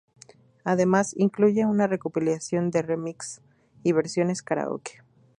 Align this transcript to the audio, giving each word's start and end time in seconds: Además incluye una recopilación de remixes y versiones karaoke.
Además 0.63 1.13
incluye 1.15 1.63
una 1.67 1.85
recopilación 1.85 2.71
de 2.71 2.81
remixes 2.81 3.39
y 3.83 3.91
versiones 3.91 4.41
karaoke. 4.41 5.03